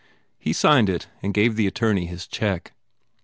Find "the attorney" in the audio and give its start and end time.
1.55-2.07